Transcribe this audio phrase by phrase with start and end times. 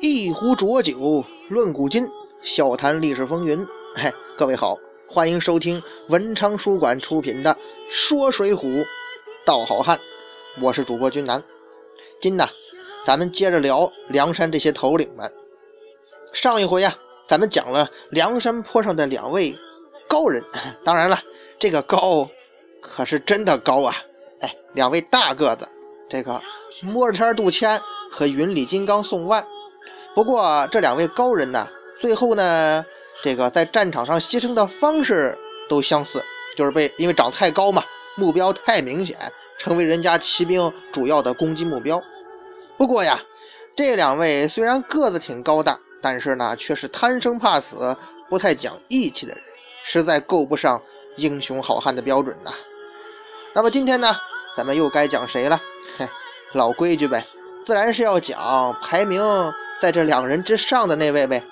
[0.00, 2.06] 一壶浊酒论古今，
[2.42, 3.66] 笑谈历史风云。
[3.94, 4.76] 嘿，各位好，
[5.08, 7.54] 欢迎收听文昌书馆出品的
[7.90, 8.84] 《说水浒
[9.46, 9.96] 道好汉》，
[10.60, 11.42] 我是主播君南。
[12.20, 12.46] 今呢，
[13.06, 15.32] 咱们接着聊梁山这些头领们。
[16.32, 16.94] 上一回呀，
[17.26, 19.56] 咱们讲了梁山坡上的两位
[20.06, 20.44] 高人，
[20.84, 21.18] 当然了，
[21.58, 22.28] 这个高
[22.80, 23.96] 可是真的高啊！
[24.40, 25.66] 哎，两位大个子，
[26.10, 26.42] 这个
[26.82, 27.80] 摸着天杜迁
[28.14, 29.44] 和云里金刚宋万。
[30.14, 31.68] 不过这两位高人呢，
[31.98, 32.86] 最后呢，
[33.24, 35.36] 这个在战场上牺牲的方式
[35.68, 36.22] 都相似，
[36.56, 37.82] 就是被因为长太高嘛，
[38.14, 39.18] 目标太明显，
[39.58, 42.00] 成为人家骑兵主要的攻击目标。
[42.78, 43.20] 不过呀，
[43.74, 47.96] 这两位虽然个子挺高大，但是呢，却是贪生怕死、
[48.28, 49.42] 不太讲义气的人，
[49.82, 50.80] 实在够不上
[51.16, 52.52] 英雄好汉的标准呐。
[53.52, 54.16] 那么今天呢，
[54.56, 55.60] 咱们又该讲谁了？
[55.96, 56.08] 嘿，
[56.52, 57.24] 老规矩呗，
[57.64, 59.22] 自然是要讲排名。
[59.80, 61.44] 在这两人之上的那位呗，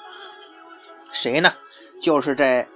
[1.10, 1.52] 谁呢？
[2.00, 2.66] 就是这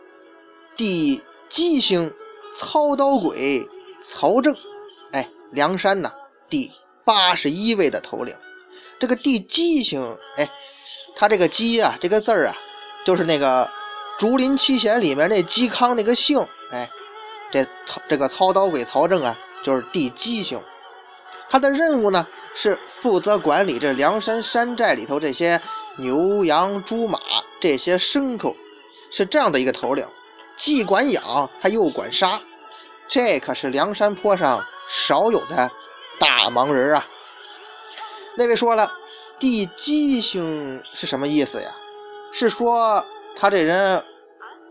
[0.75, 2.13] 地鸡星
[2.55, 3.67] 操刀鬼
[4.03, 4.55] 曹正，
[5.13, 6.13] 哎，梁山呢
[6.51, 6.71] 第
[7.05, 8.35] 八十一位的头领。
[8.99, 10.51] 这个地鸡星，哎，
[11.15, 12.57] 他这个鸡啊，这个字儿啊，
[13.05, 13.71] 就是那个
[14.19, 16.91] 竹林七贤里面那嵇康那个姓，哎，
[17.51, 20.61] 这操这个操刀鬼曹正啊，就是地鸡星。
[21.49, 25.61] 他的任务呢是负责管理这梁山山寨里头这些
[25.99, 27.19] 牛羊猪马
[27.61, 28.55] 这些牲口，
[29.11, 30.07] 是这样的一个头领，
[30.57, 32.41] 既管养还又管杀，
[33.09, 35.71] 这可是梁山坡上少有的
[36.19, 37.07] 大忙人啊！
[38.37, 38.93] 那位说了，
[39.39, 41.71] 地鸡星是什么意思呀？
[42.33, 43.03] 是说
[43.35, 44.05] 他这人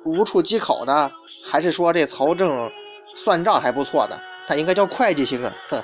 [0.03, 1.11] 无处忌口的，
[1.49, 2.71] 还是说这曹正
[3.03, 4.21] 算账还不错的？
[4.47, 5.51] 他应该叫会计星啊！
[5.69, 5.83] 哼。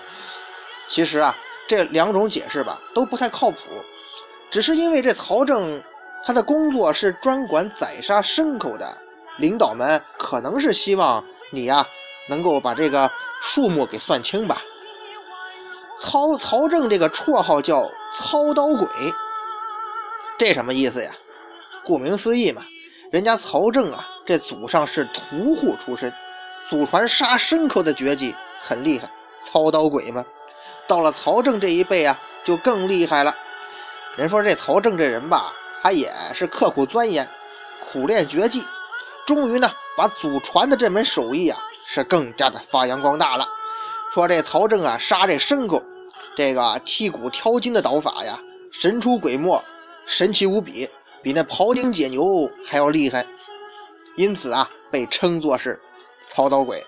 [0.92, 1.34] 其实啊，
[1.70, 3.60] 这两种解释吧都不太靠谱，
[4.50, 5.82] 只是因为这曹正
[6.26, 8.98] 他的工作是专管宰杀牲口的，
[9.38, 11.88] 领导们可能是希望你呀
[12.28, 13.10] 能够把这个
[13.42, 14.62] 数目给算清吧。
[15.98, 18.86] 曹曹正这个绰号叫操刀鬼，
[20.38, 21.10] 这什么意思呀？
[21.86, 22.62] 顾名思义嘛，
[23.14, 26.14] 人家曹正啊这祖上是屠户出身，
[26.70, 29.10] 祖传杀牲口的绝技很厉害，
[29.40, 30.22] 操刀鬼嘛。
[30.92, 33.34] 到了曹正这一辈啊，就更厉害了。
[34.18, 37.26] 人说这曹正这人吧，他也是刻苦钻研，
[37.80, 38.62] 苦练绝技，
[39.26, 41.58] 终于呢，把祖传的这门手艺啊，
[41.88, 43.48] 是更加的发扬光大了。
[44.14, 45.82] 说这曹正啊，杀这牲口，
[46.36, 48.38] 这个剔骨挑筋的刀法呀，
[48.70, 49.64] 神出鬼没，
[50.06, 50.90] 神奇无比，
[51.24, 53.26] 比那庖丁解牛还要厉害。
[54.18, 55.80] 因此啊，被称作是
[56.28, 56.86] 曹刀鬼。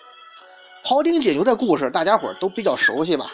[0.84, 3.32] 庖丁解牛的故事，大家伙都比较熟悉吧？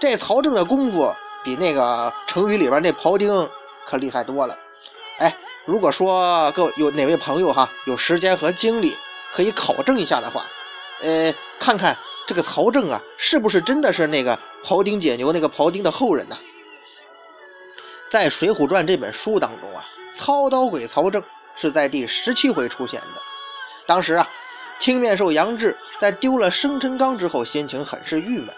[0.00, 3.48] 这曹正的功夫比那个成语里边那庖丁
[3.84, 4.58] 可厉害多了。
[5.18, 8.96] 哎，如果说各有哪位朋友哈有时间和精力
[9.34, 10.46] 可以考证一下的话，
[11.02, 11.94] 呃，看看
[12.26, 16.38] 这个曹正啊是不是真的是那个庖丁解牛那个庖丁的后人呢？
[18.10, 19.84] 在《水浒传》这本书当中啊，
[20.16, 21.22] 操刀鬼曹正
[21.54, 23.22] 是在第十七回出现的。
[23.86, 24.26] 当时啊，
[24.78, 28.48] 青面兽杨志在丢了生辰纲之后，心情很是郁闷。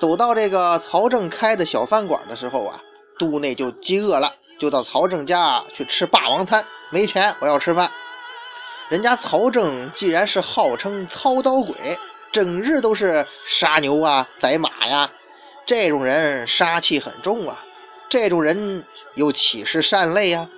[0.00, 2.80] 走到这个曹正开的小饭馆的时候啊，
[3.18, 6.64] 肚内就饥饿了，就到曹正家去吃霸王餐。
[6.88, 7.92] 没钱，我要吃饭。
[8.88, 11.76] 人家曹正既然是号称操刀鬼，
[12.32, 15.10] 整日都是杀牛啊、宰马呀，
[15.66, 17.54] 这种人杀气很重啊。
[18.08, 18.82] 这种人
[19.16, 20.48] 又岂是善类呀？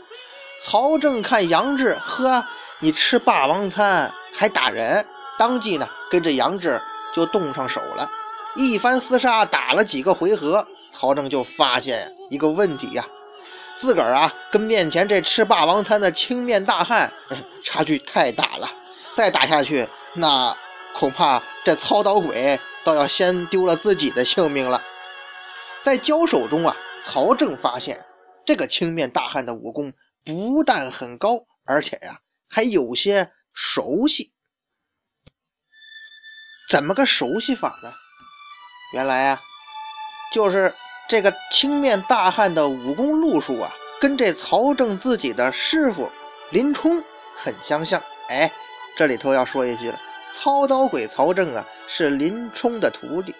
[0.62, 2.46] 曹正看杨志，呵，
[2.78, 5.04] 你吃霸王餐还打人，
[5.36, 6.80] 当即呢跟着杨志
[7.12, 8.08] 就动上手了。
[8.54, 13.06] 一番厮杀，打了几个回合，曹正就发现一个问题呀，
[13.78, 17.10] 自个儿啊跟面前这吃霸王餐的青面大汉
[17.64, 18.68] 差距太大了，
[19.10, 20.54] 再打下去，那
[20.94, 24.82] 恐怕这操刀鬼倒要先丢了自己的性命了。
[25.80, 28.04] 在交手中啊，曹正发现
[28.44, 29.94] 这个青面大汉的武功
[30.24, 34.34] 不但很高，而且呀还有些熟悉。
[36.68, 37.94] 怎么个熟悉法呢？
[38.92, 39.40] 原来啊，
[40.30, 40.74] 就是
[41.08, 46.10] 这个青面大汉的武功路数啊，跟这曹正自己的师傅
[46.50, 47.02] 林冲
[47.34, 48.02] 很相像。
[48.28, 48.50] 哎，
[48.96, 49.98] 这里头要说一句了，
[50.30, 53.34] 操刀鬼曹正啊，是林冲的徒弟。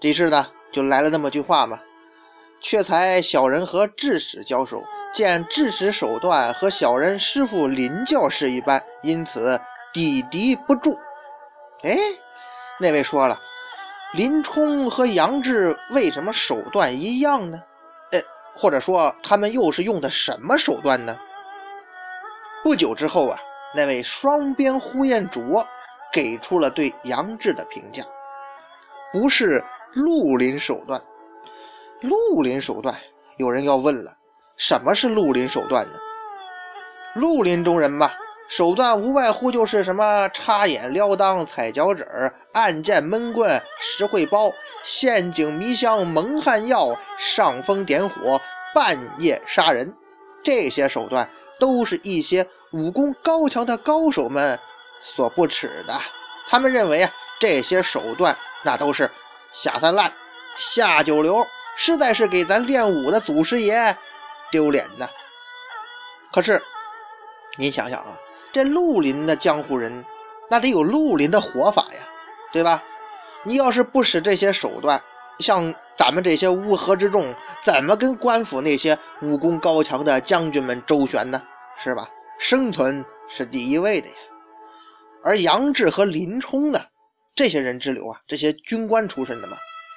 [0.00, 1.78] 这事呢，就来了那么句话嘛
[2.60, 4.82] ：“却才小人和智使交手，
[5.12, 9.60] 见智使手段和小人师傅林教士一般，因此
[9.92, 10.98] 抵敌不住。”
[11.84, 11.96] 哎，
[12.80, 13.40] 那位说了。
[14.12, 17.62] 林冲和杨志为什么手段一样呢？
[18.10, 18.20] 呃，
[18.54, 21.16] 或者说他们又是用的什么手段呢？
[22.64, 23.38] 不久之后啊，
[23.72, 25.64] 那位双边呼延灼
[26.12, 28.02] 给出了对杨志的评价：
[29.12, 29.64] 不是
[29.94, 31.00] 绿林手段。
[32.00, 32.10] 绿
[32.42, 32.92] 林手段，
[33.36, 34.16] 有人要问了，
[34.56, 35.98] 什么是绿林手段呢？
[37.14, 38.12] 绿林中人吧，
[38.50, 42.04] 手段无外乎就是什么插眼撩裆、踩脚趾、
[42.52, 44.52] 暗箭闷棍、石会包、
[44.82, 48.40] 陷阱迷香、蒙汗药、上风点火、
[48.74, 49.94] 半夜杀人，
[50.42, 51.30] 这些手段
[51.60, 54.58] 都是一些武功高强的高手们
[55.00, 55.94] 所不耻的。
[56.48, 59.08] 他们认为啊，这些手段那都是
[59.52, 60.12] 下三滥、
[60.56, 61.46] 下九流。
[61.76, 63.96] 实在是给咱练武的祖师爷
[64.50, 65.08] 丢脸呐！
[66.32, 66.60] 可是，
[67.56, 68.18] 您想想啊，
[68.52, 70.04] 这绿林的江湖人，
[70.50, 72.06] 那得有绿林的活法呀，
[72.52, 72.82] 对吧？
[73.44, 75.02] 你要是不使这些手段，
[75.38, 81.40] 像咱们这些乌合之众，怎么跟官府那些武功高强的将军们周旋呢？
[81.76, 82.06] 是吧？
[82.38, 84.14] 生存是第一位的呀。
[85.22, 86.80] 而杨志和林冲呢，
[87.34, 89.56] 这些人之流啊，这些军官出身的嘛。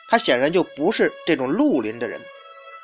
[0.09, 2.21] 他显然就不是这种绿林的人，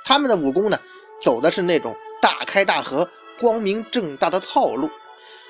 [0.03, 0.77] 他们的武功呢，
[1.21, 3.07] 走的是那种大开大合、
[3.39, 4.89] 光明正大的套路。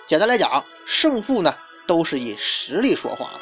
[0.10, 1.54] 简单来讲，胜负呢
[1.86, 3.42] 都是以实力说话的。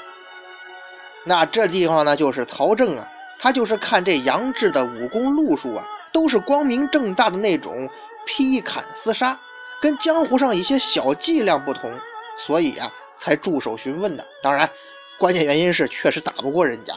[1.24, 3.08] 那这地方呢，就是曹正啊，
[3.40, 7.90] 他就是看这杨志的武功路数啊，都是光明正大的那种
[8.26, 9.40] 劈砍厮杀，
[9.80, 11.90] 跟江湖上一些小伎俩不同，
[12.38, 14.28] 所以啊，才驻守询问的。
[14.44, 14.70] 当然，
[15.18, 16.94] 关键原因是确实打不过人家。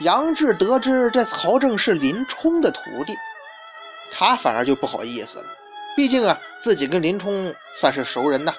[0.00, 3.14] 杨志得知这曹正是林冲的徒弟，
[4.10, 5.44] 他反而就不好意思了。
[5.96, 8.54] 毕竟啊，自己跟林冲算是熟人呐，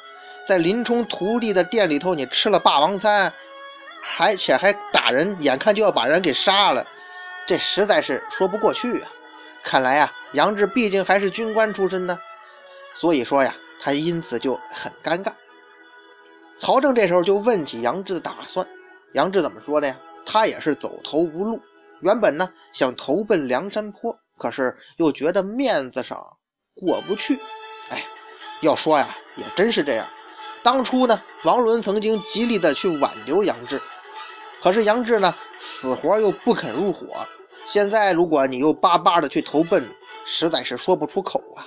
[0.45, 3.33] 在林冲徒弟的店里头，你吃了霸王餐，
[4.01, 6.85] 还且还打人，眼看就要把人给杀了，
[7.47, 9.09] 这实在是说不过去啊。
[9.63, 12.19] 看来啊，杨志毕竟还是军官出身呢，
[12.93, 15.31] 所以说呀，他因此就很尴尬。
[16.57, 18.67] 曹正这时候就问起杨志的打算，
[19.13, 19.97] 杨志怎么说的呀？
[20.25, 21.59] 他也是走投无路，
[22.01, 26.19] 原本呢想投奔梁山坡，可是又觉得面子上
[26.83, 27.39] 过不去。
[27.89, 28.03] 哎，
[28.61, 29.07] 要说呀，
[29.37, 30.05] 也真是这样。
[30.63, 33.81] 当初呢，王伦曾经极力的去挽留杨志，
[34.61, 37.07] 可是杨志呢死活又不肯入伙。
[37.65, 39.89] 现在如果你又巴巴的去投奔，
[40.25, 41.65] 实在是说不出口啊。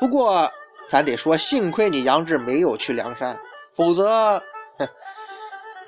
[0.00, 0.50] 不过
[0.88, 3.38] 咱得说，幸亏你杨志没有去梁山，
[3.74, 4.42] 否则。
[4.78, 4.88] 哼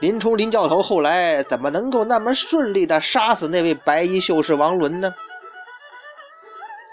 [0.00, 5.14] 林冲、林教头后来怎么能够那么顺利的杀死那位白衣秀士王伦呢？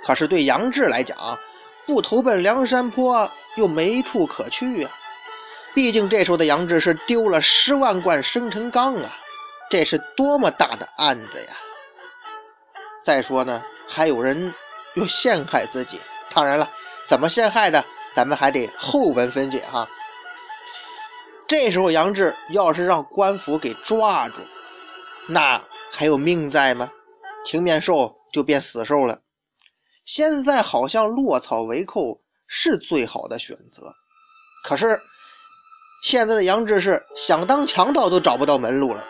[0.03, 1.17] 可是对杨志来讲，
[1.85, 4.91] 不投奔梁山坡又没处可去啊。
[5.73, 9.17] 毕竟这时候的杨志是丢了十万贯生辰纲啊，
[9.69, 11.53] 这是多么大的案子呀！
[13.01, 14.53] 再说呢，还有人
[14.95, 15.99] 又陷害自己。
[16.33, 16.69] 当然了，
[17.07, 17.83] 怎么陷害的，
[18.13, 19.87] 咱们还得后文分解哈。
[21.47, 24.41] 这时候，杨志要是让官府给抓住，
[25.27, 26.89] 那还有命在吗？
[27.45, 29.19] 情面兽就变死兽了。
[30.05, 33.93] 现在好像落草为寇是最好的选择，
[34.63, 34.99] 可是
[36.03, 39.05] 现在的杨志是想当强盗都找不到门路了。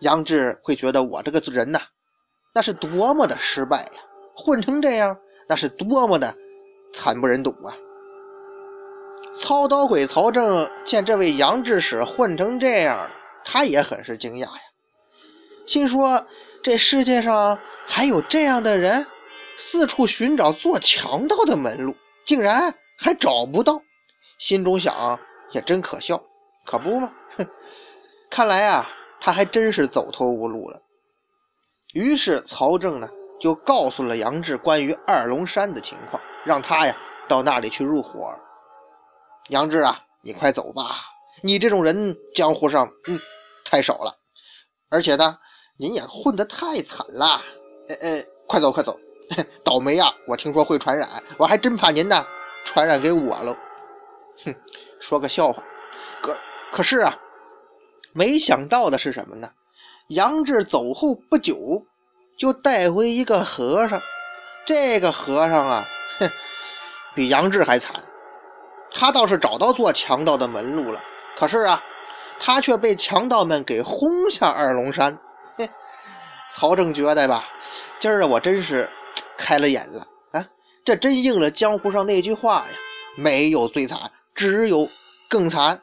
[0.00, 1.80] 杨志会觉得我这个人呐，
[2.54, 4.00] 那是多么的失败呀！
[4.36, 5.16] 混成这样，
[5.48, 6.34] 那是多么的
[6.92, 7.72] 惨不忍睹啊！
[9.38, 13.10] 操刀鬼曹正见这位杨志使混成这样了，
[13.44, 14.62] 他也很是惊讶呀，
[15.66, 16.26] 心说
[16.62, 19.06] 这世界上还有这样的人，
[19.56, 21.96] 四处寻找做强盗的门路，
[22.26, 23.80] 竟然还找不到，
[24.38, 25.18] 心中想
[25.52, 26.22] 也真可笑，
[26.64, 27.46] 可不嘛，哼，
[28.30, 30.80] 看来啊，他还真是走投无路了。
[31.92, 33.08] 于是曹正呢，
[33.40, 36.96] 就告诉了杨志关于二龙山的情况，让他呀
[37.28, 38.34] 到那里去入伙。
[39.50, 40.96] 杨志啊，你快走吧！
[41.42, 43.20] 你这种人，江湖上嗯
[43.64, 44.16] 太少了，
[44.88, 45.38] 而且呢，
[45.76, 47.42] 您也混得太惨了。
[47.88, 48.98] 哎哎，快走快走！
[49.64, 52.24] 倒霉呀，我听说会传染，我还真怕您呢
[52.64, 53.56] 传染给我喽。
[54.44, 54.54] 哼，
[55.00, 55.62] 说个笑话。
[56.20, 56.36] 可
[56.70, 57.16] 可是啊，
[58.12, 59.50] 没想到的是什么呢？
[60.08, 61.84] 杨志走后不久，
[62.36, 64.00] 就带回一个和尚。
[64.66, 66.30] 这个和尚啊，哼，
[67.14, 68.02] 比杨志还惨。
[68.92, 71.02] 他倒是找到做强盗的门路了，
[71.36, 71.82] 可是啊，
[72.38, 75.18] 他却被强盗们给轰下二龙山。
[75.56, 75.68] 嘿，
[76.50, 77.44] 曹正觉得吧，
[77.98, 78.88] 今儿，我真是
[79.36, 80.46] 开了眼了啊！
[80.84, 82.72] 这真应了江湖上那句话呀：
[83.16, 84.88] 没有最惨，只有
[85.28, 85.82] 更惨。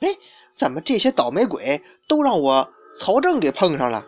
[0.00, 0.08] 哎，
[0.52, 4.04] 怎么这些倒霉鬼都让我曹正给碰上了？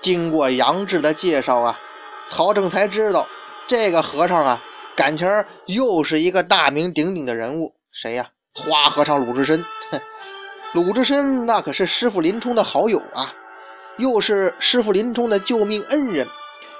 [0.00, 1.80] 经过杨志的介绍啊，
[2.24, 3.26] 曹正才知道
[3.66, 4.62] 这个和尚啊，
[4.94, 5.28] 感情
[5.66, 8.30] 又是一个大名鼎鼎的人物，谁呀？
[8.54, 9.64] 花和尚鲁智深。
[10.72, 13.34] 鲁智深那可是师傅林冲的好友啊，
[13.96, 16.26] 又是师傅林冲的救命恩人，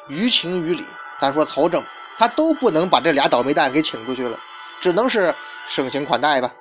[0.09, 0.85] 于情于理，
[1.21, 1.83] 咱说曹正
[2.19, 4.39] 他都不能把这俩倒霉蛋给请出去了，
[4.81, 5.35] 只能是
[5.69, 6.53] 盛情款待吧。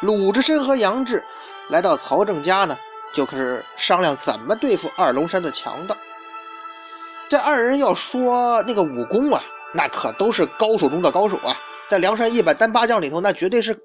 [0.00, 1.24] 鲁智深和杨志
[1.68, 2.76] 来到曹正家呢，
[3.12, 5.96] 就开始商量怎么对付二龙山的强盗。
[7.28, 9.42] 这二人要说那个武功啊，
[9.74, 11.56] 那可都是高手中的高手啊，
[11.88, 13.78] 在梁山一百单八将里头，那绝对是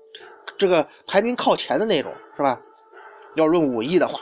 [0.57, 2.59] 这个排名靠前的那种，是吧？
[3.35, 4.19] 要论武艺的话，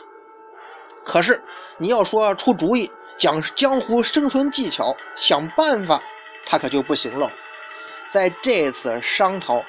[1.05, 1.41] 可是
[1.77, 6.01] 你要说出主意、讲江湖生存技巧、想办法，
[6.45, 7.31] 他可就不行了。
[8.05, 9.63] 在这次商讨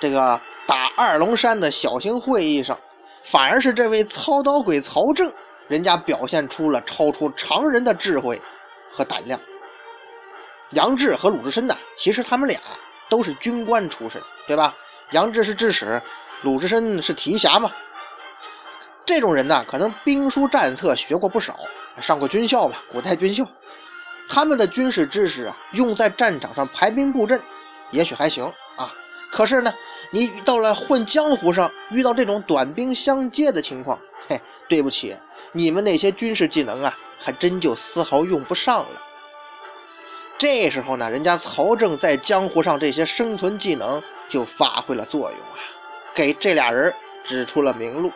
[0.00, 0.40] 这个。
[0.68, 2.78] 打二龙山的小型会议上，
[3.24, 5.32] 反而是这位操刀鬼曹正，
[5.66, 8.38] 人家表现出了超出常人的智慧
[8.90, 9.40] 和胆量。
[10.72, 12.60] 杨志和鲁智深呢，其实他们俩
[13.08, 14.76] 都是军官出身，对吧？
[15.12, 15.98] 杨志是智使，
[16.42, 17.72] 鲁智深是提辖嘛。
[19.08, 21.58] 这种人呢，可能兵书战策学过不少，
[21.98, 23.42] 上过军校吧，古代军校。
[24.28, 27.40] 他们的军事知识啊，用在战场上排兵布阵，
[27.90, 28.44] 也许还行
[28.76, 28.92] 啊。
[29.32, 29.72] 可是呢？
[30.10, 33.98] 你到了混江湖上，遇到这种短兵相接的情况，
[34.28, 34.38] 嘿，
[34.68, 35.16] 对不起，
[35.52, 39.02] 你们那些军事技能啊，还真就丝毫用不上了。
[40.36, 45.64] 这时候呢，人家曹正在江湖上这些生存技能就发挥了作用啊，
[46.14, 48.12] 给这俩人指出了明路。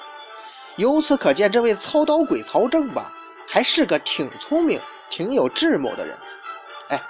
[0.76, 3.12] 由此可见，这位操刀鬼曹正吧，
[3.49, 6.19] 还是个挺聪明、挺有智谋的人。
[6.88, 7.00] 哎，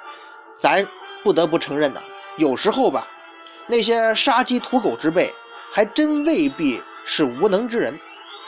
[0.56, 0.86] 咱
[1.22, 2.00] 不得不承认呐，
[2.36, 3.06] 有时候吧。
[3.68, 5.32] 那些杀鸡屠狗之辈，
[5.72, 7.98] 还真未必是无能之人。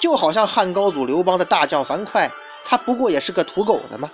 [0.00, 2.28] 就好像汉高祖刘邦的大将樊哙，
[2.64, 4.11] 他不过也是个屠狗的嘛。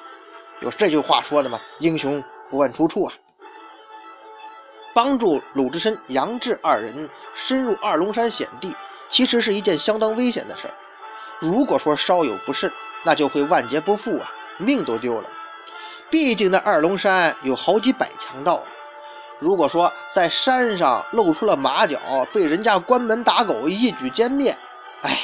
[0.60, 3.12] 有这句话说的嘛：“英雄不问出处啊。”
[4.92, 8.76] 帮助鲁智深、杨志二人深入二龙山险地，
[9.08, 10.74] 其实是一件相当危险的事儿。
[11.40, 12.70] 如果说稍有不慎，
[13.02, 15.28] 那就会万劫不复啊，命都丢了。
[16.08, 18.62] 毕竟那二龙山有好几百强盗。
[19.38, 21.98] 如果说在山上露出了马脚，
[22.32, 24.54] 被人家关门打狗，一举歼灭，
[25.00, 25.18] 哎，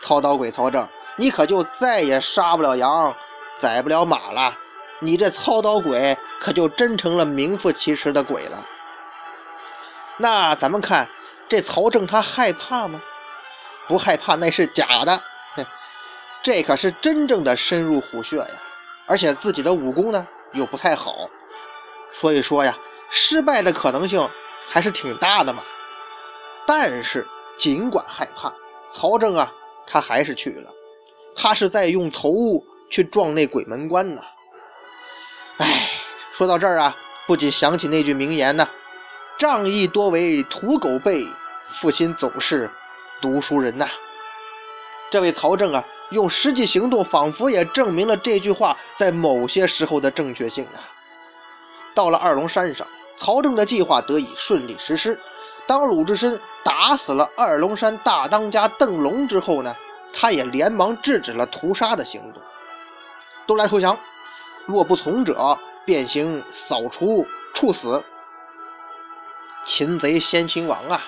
[0.00, 3.14] 操刀鬼曹正，你可就再也杀不了羊，
[3.58, 4.56] 宰不了马了。
[5.00, 8.64] 你这操刀鬼可就真成了名副其实的鬼了。
[10.16, 11.08] 那咱们看
[11.46, 13.00] 这曹正，他害怕吗？
[13.86, 15.22] 不害怕，那是假的。
[16.42, 18.46] 这可是真正的深入虎穴呀！
[19.06, 21.28] 而且自己的武功呢又不太好，
[22.12, 22.76] 所以说呀。
[23.10, 24.28] 失败的可能性
[24.68, 25.62] 还是挺大的嘛，
[26.66, 27.26] 但是
[27.56, 28.52] 尽管害怕，
[28.90, 29.50] 曹正啊，
[29.86, 30.70] 他还是去了。
[31.34, 34.20] 他是在用头去撞那鬼门关呢。
[35.56, 35.88] 哎，
[36.34, 36.94] 说到这儿啊，
[37.26, 38.68] 不禁想起那句名言呢
[39.38, 41.26] ：“仗义多为土狗辈，
[41.66, 42.70] 负心总是
[43.22, 43.88] 读书人呐。”
[45.10, 50.80] 这位曹正啊，用实际行动仿佛也证明了这句话在某些时候的正确性啊。
[51.94, 52.86] 到了二龙山上。
[53.20, 55.18] 曹正的计划得以顺利实施。
[55.66, 59.74] 当鲁智深打死了二龙山大当家邓龙之后呢，
[60.14, 62.40] 他也连忙制止了屠杀的行动。
[63.44, 63.98] 都来投降，
[64.66, 68.00] 若不从者，便行扫除处死。
[69.64, 71.04] 擒贼先擒王啊！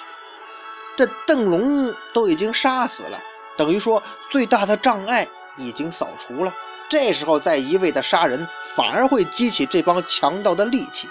[0.97, 3.21] 这邓龙都已经杀死了，
[3.61, 6.55] 等于说最大的障碍已经扫除了。
[6.89, 11.07] 这时候再一味的杀人，反而会激起这帮强盗的戾气。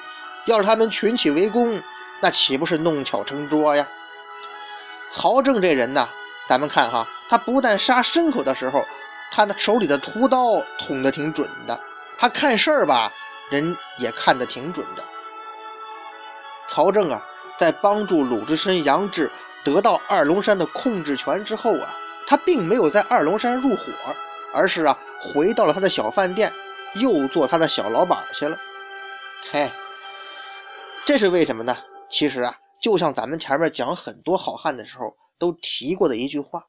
[0.46, 1.80] 要是他们群起围攻，
[2.20, 3.88] 那岂不是弄巧成拙呀？
[5.12, 6.10] 曹正这人呢，
[6.48, 8.84] 咱们看哈，他不但杀牲口的时候，
[9.32, 11.80] 他的手里的屠刀捅得挺准的，
[12.18, 13.14] 他看事儿吧，
[13.52, 15.04] 人也看得挺准的。
[16.68, 17.24] 曹正啊，
[17.60, 19.32] 在帮助鲁智深、杨志
[19.64, 21.96] 得到二龙山的控制权之后啊，
[22.28, 23.84] 他并没有在二龙山入伙，
[24.54, 26.54] 而是啊，回到了他的小饭店，
[26.96, 28.60] 又做他的小老板去了。
[29.52, 29.70] 嘿。
[31.06, 31.76] 这是为什么呢？
[32.08, 36.66] 其实啊，就像咱们前面讲很多好汉的时候都提过的一句话：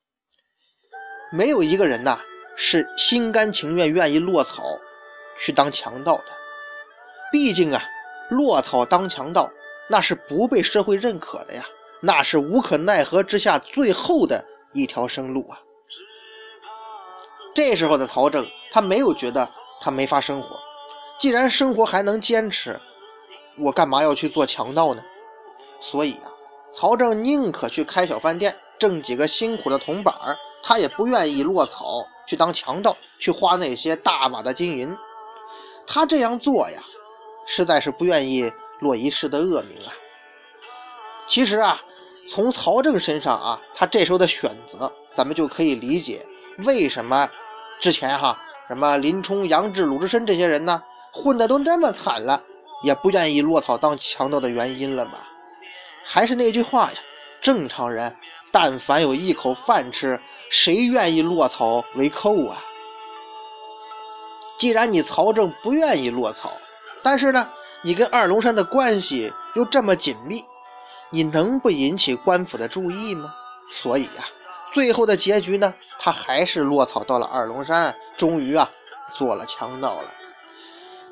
[1.30, 2.19] 没有一个人呐
[2.57, 4.62] 是心甘情愿愿意落草
[5.38, 6.25] 去当强盗的。
[7.30, 7.83] 毕竟啊，
[8.30, 9.50] 落草当强盗
[9.90, 11.64] 那是不被社会认可的呀，
[12.00, 14.42] 那是无可奈何之下最后的
[14.73, 15.61] 一条生路啊。
[17.55, 19.49] 这时候的曹正，他没有觉得
[19.81, 20.59] 他没法生活，
[21.19, 22.81] 既然生活还能坚持。
[23.59, 25.03] 我干嘛要去做强盗呢？
[25.81, 26.31] 所以啊，
[26.71, 34.97] 曹正宁可去开小饭店，挣几个辛苦的铜板儿，他也不愿意落草去当强盗，去花那些大把的金银。
[35.87, 36.81] 他这样做呀，
[37.47, 39.93] 实在是不愿意落一世的恶名啊。
[41.27, 41.83] 其实啊，
[42.30, 46.25] 从曹正身上啊，他这时候的选择，咱们就可以理解
[46.58, 47.28] 为什么
[47.80, 50.80] 之前哈什么林冲、杨志、鲁智深这些人呢，
[51.12, 52.40] 混的都那么惨了，
[52.84, 55.26] 也不愿意落草当强盗的原因了吧？
[56.04, 56.99] 还是那句话呀，
[57.42, 58.14] 正常人
[58.52, 60.16] 但凡有一口饭吃，
[60.50, 62.62] 谁愿意落草为寇啊？
[64.56, 66.52] 既然你曹正不愿意落草，
[67.02, 67.49] 但是呢，
[67.82, 70.44] 你跟二龙山的关系又这么紧密，
[71.11, 73.35] 你能不引起官府的注意吗？
[73.71, 74.25] 所以呀，
[74.73, 78.71] 最后的结局呢，他还是落草到了二龙山，终于啊，
[79.17, 80.14] 做了强盗了。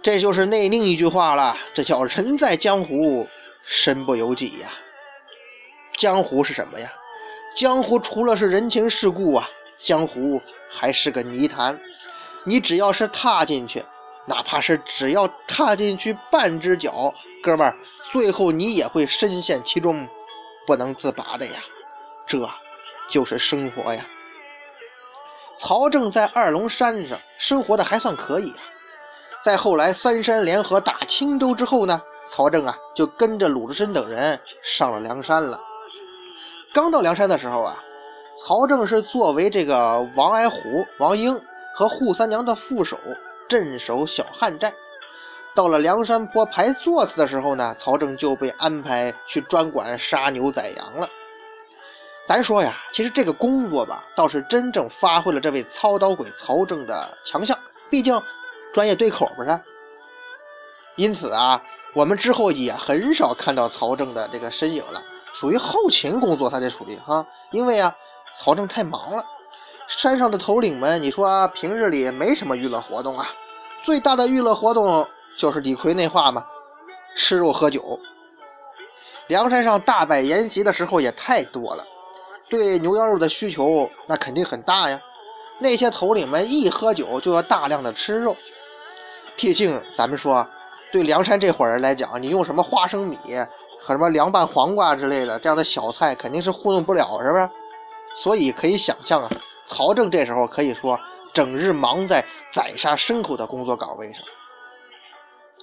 [0.03, 3.27] 这就是那另一句话了，这叫人在江湖，
[3.63, 4.71] 身不由己呀。
[5.97, 6.93] 江湖是什么呀？
[7.57, 10.41] 江湖除了是人情世故啊，江湖
[10.71, 11.79] 还是个泥潭。
[12.45, 13.85] 你只要是踏进去，
[14.27, 17.77] 哪怕是只要踏进去半只脚，哥们儿，
[18.11, 20.07] 最后你也会深陷其中，
[20.67, 21.55] 不能自拔的呀。
[22.27, 22.49] 这
[23.09, 24.05] 就是生活呀。
[25.57, 28.59] 曹正在二龙山上生活的还算可以啊。
[29.43, 35.61] 在后来三山联合打青州之后呢，曹正啊就跟着鲁智深等人上了梁山了。
[36.73, 37.83] 刚到梁山的时候啊，
[38.37, 40.59] 曹正是作为这个王矮虎、
[40.99, 41.41] 王英。
[41.75, 42.99] 和扈三娘的副手
[43.49, 44.75] 镇守小汉寨，
[45.59, 51.09] 到了梁山坡排座次的时候呢，曹正就被安排去专管杀牛宰羊了。
[52.29, 57.59] 咱说呀，其实这个工作吧，倒是真正发挥了这位操刀鬼曹正的强项，
[57.91, 58.23] 毕竟
[58.73, 59.61] 专业对口不是？
[60.95, 61.61] 因此啊，
[61.93, 67.93] 我们之后也很少看到曹正的这个身影了，属于后勤工作，他这属于哈，因为啊，
[68.37, 69.25] 曹正太忙了。
[69.89, 73.27] 山上的头领们，你说平日里没什么娱乐活动啊？
[73.83, 75.05] 最大的娱乐活动
[75.39, 76.45] 就是李逵那话嘛，
[77.15, 77.99] 吃肉喝酒。
[79.29, 81.87] 梁山上大摆筵席的时候也太多了，
[82.51, 85.01] 对牛羊肉的需求那肯定很大呀。
[85.61, 88.37] 那些头领们一喝酒就要大量的吃肉，
[89.37, 90.45] 毕竟咱们说，
[90.91, 93.17] 对梁山这伙人来讲，你用什么花生米
[93.81, 97.49] 和什么凉拌黄瓜之类的这样的小菜肯定是糊弄不了，是不是？
[98.17, 99.31] 所以可以想象啊。
[99.65, 100.99] 曹正这时候可以说
[101.33, 104.23] 整日忙在宰杀牲口的工作岗位上。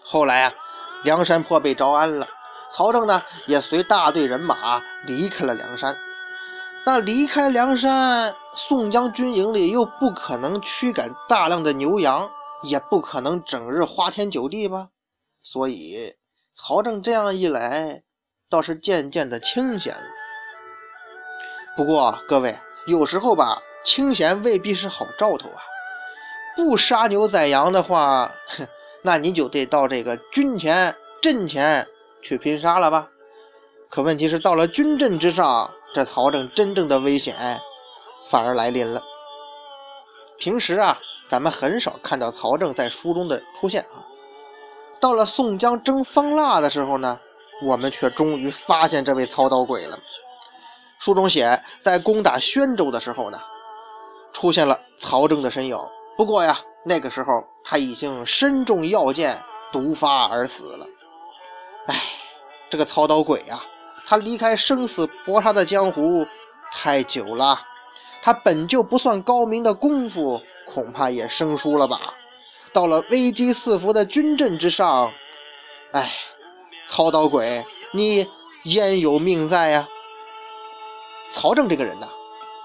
[0.05, 0.53] 后来啊，
[1.03, 2.27] 梁山泊被招安了，
[2.71, 5.97] 曹正呢也随大队人马离开了梁山。
[6.85, 12.29] 那离开梁山，宋江军营里又不可能驱赶大量的牛羊，
[12.61, 14.89] 也不可能整日花天酒地吧？
[15.41, 16.15] 所以
[16.53, 18.03] 曹正这样一来，
[18.49, 20.03] 倒是渐渐的清闲了。
[21.75, 23.61] 不过各位，有时候吧。
[23.83, 25.61] 清闲未必是好兆头啊！
[26.55, 28.67] 不杀牛宰羊的话，哼
[29.05, 31.87] 那你就得到这个军前、阵前
[32.23, 33.07] 去拼杀了吧？
[33.87, 37.35] 可问题是，到了军阵之上，这曹正真正的危险
[38.29, 39.01] 反而来临了。
[40.39, 44.01] 平时啊，咱们很少看到曹正在书中的出现啊。
[44.99, 47.19] 到了宋江征方腊的时候呢，
[47.61, 49.99] 我们却终于发现这位操刀鬼了。
[50.97, 53.39] 书中写，在攻打宣州的时候呢。
[54.33, 55.77] 出现了曹正的身影，
[56.17, 60.85] 不过呀，那个时候他已经身中要箭，毒发而死了。
[61.87, 61.95] 哎，
[62.69, 63.59] 这个曹刀鬼呀，
[64.05, 66.25] 他离开生死搏杀的江湖
[66.71, 67.59] 太久了，
[68.21, 72.13] 他本就不算高明的功夫，恐怕也生疏了吧。
[72.71, 75.11] 到了危机四伏的军阵之上，
[75.91, 76.13] 哎，
[76.87, 78.29] 曹刀鬼，你
[78.65, 79.87] 焉有命在呀？
[81.31, 82.07] 曹正这个人呐，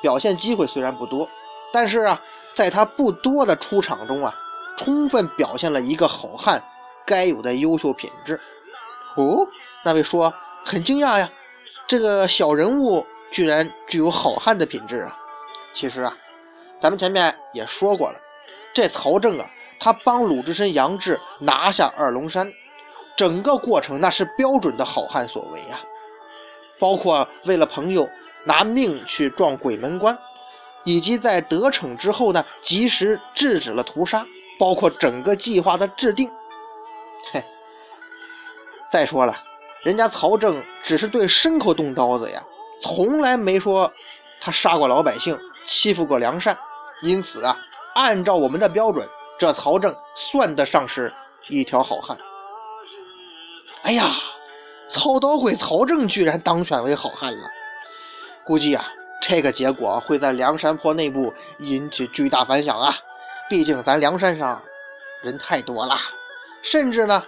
[0.02, 1.26] 表现机会虽然不多。
[1.72, 2.20] 但是啊，
[2.60, 4.34] 在他不多的出场中啊，
[4.76, 6.62] 充分表现了一个好汉
[7.06, 8.38] 该有的优秀品质。
[9.16, 9.48] 哦，
[9.82, 10.30] 那位说
[10.62, 11.26] 很惊讶呀，
[11.86, 15.16] 这个小人物居然具有好汉的品质啊！
[15.72, 16.14] 其实啊，
[16.82, 18.18] 咱们前面也说过了，
[18.74, 19.46] 这曹正啊，
[19.78, 22.52] 他帮鲁智深、杨志拿下二龙山，
[23.16, 25.80] 整个过程那是标准的好汉所为啊，
[26.78, 28.06] 包括为了朋友
[28.44, 30.18] 拿命去撞鬼门关。
[30.84, 34.26] 以及在得逞之后呢，及时制止了屠杀，
[34.58, 36.30] 包括整个计划的制定。
[37.32, 37.44] 嘿，
[38.90, 39.36] 再说了，
[39.82, 42.42] 人家曹正只是对牲口动刀子呀，
[42.82, 43.92] 从来没说
[44.40, 46.56] 他杀过老百姓，欺负过良善。
[47.02, 47.56] 因此啊，
[47.94, 51.12] 按照我们的标准，这曹正算得上是
[51.48, 52.16] 一条好汉。
[53.82, 54.10] 哎呀，
[54.88, 57.50] 操刀鬼曹正居然当选为好汉了，
[58.44, 58.84] 估计啊。
[59.20, 62.94] 这个结果会在梁山坡内部引起巨大反响啊！
[63.48, 64.60] 毕竟咱梁山上
[65.22, 65.96] 人太多了，
[66.62, 67.22] 甚至呢，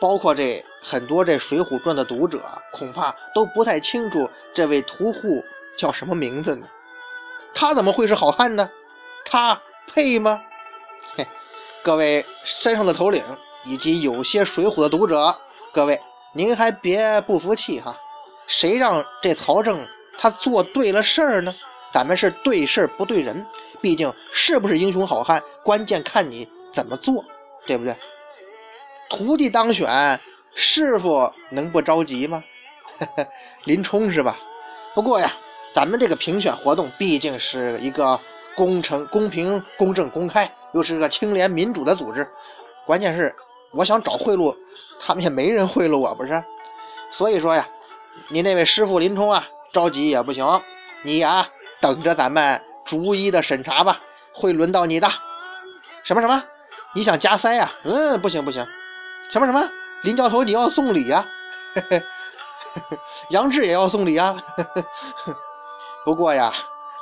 [0.00, 2.40] 包括这很多这《水浒传》的读者，
[2.72, 5.44] 恐怕都不太清楚这位屠户
[5.76, 6.66] 叫什么名字呢？
[7.52, 8.70] 他怎么会是好汉呢？
[9.24, 10.40] 他配吗？
[11.16, 11.26] 嘿，
[11.82, 13.22] 各位山上的头领
[13.64, 15.36] 以及有些《水浒》的读者，
[15.72, 16.00] 各位
[16.32, 17.98] 您还别不服气哈！
[18.46, 19.84] 谁让这曹正
[20.20, 21.54] 他做对了事儿呢？
[21.90, 23.44] 咱们是对事儿不对人，
[23.80, 27.24] 毕竟是不是英雄好汉，关键看你怎么做，
[27.66, 27.96] 对不对？
[29.08, 30.20] 徒弟当选，
[30.54, 32.44] 师傅能不着急吗？
[33.64, 34.38] 林冲是吧？
[34.94, 35.32] 不过呀，
[35.74, 38.20] 咱们这个评选活动毕竟是一个
[38.54, 42.28] 公正、公平、公正、公开，又是个清廉民主的组织。
[42.84, 43.34] 关键是，
[43.72, 44.54] 我想找贿赂，
[45.00, 46.44] 他们也没人贿赂我，不是？
[47.10, 47.66] 所以说呀，
[48.28, 50.62] 你那位师傅林冲啊，着急也不行，
[51.02, 51.48] 你呀。
[51.82, 54.02] 等着咱们逐一的审查吧，
[54.34, 55.08] 会轮到你的。
[56.04, 56.44] 什么什么？
[56.94, 57.72] 你想加塞呀？
[57.84, 58.62] 嗯，不行不行。
[59.30, 59.66] 什么什么？
[60.02, 61.26] 林教头你要送礼呀？
[63.30, 64.36] 杨志也要送礼啊。
[66.04, 66.52] 不过呀，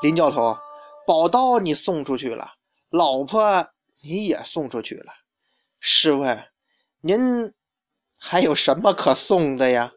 [0.00, 0.56] 林教头，
[1.04, 2.52] 宝刀你送出去了，
[2.90, 3.66] 老婆
[4.02, 5.12] 你也送出去了。
[5.80, 6.46] 试问，
[7.00, 7.52] 您
[8.16, 9.90] 还有什么可送的呀？